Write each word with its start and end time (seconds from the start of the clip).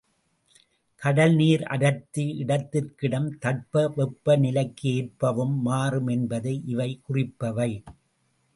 கடல்நீர் 1.01 1.63
அடர்த்தி, 1.65 2.25
இடத்திற்கிடமும் 2.43 3.37
தட்ப 3.37 3.83
வெப்ப 3.95 4.35
நிலைக்கு 4.37 4.89
ஏற்பவும் 4.95 5.55
மாறும் 5.61 6.07
என்பதை 6.07 6.55
இவை 6.65 6.91
குறிப்பவை. 7.09 7.71